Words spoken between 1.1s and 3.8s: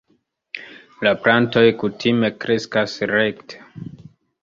plantoj kutime kreskas rekte.